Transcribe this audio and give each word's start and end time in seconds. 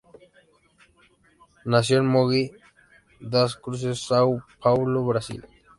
Nació 1.63 1.97
en 1.99 2.07
Mogi 2.07 2.49
das 3.19 3.55
Cruzes, 3.55 3.97
São 4.09 4.43
Paulo, 4.59 5.05
Brasil. 5.05 5.45